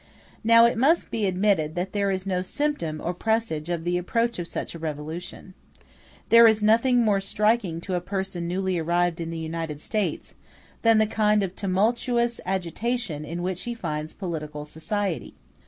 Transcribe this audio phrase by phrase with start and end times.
[0.43, 4.39] Now, it must be admitted that there is no symptom or presage of the approach
[4.39, 5.53] of such a revolution.
[6.29, 10.33] There is nothing more striking to a person newly arrived in the United States,
[10.81, 15.35] than the kind of tumultuous agitation in which he finds political society.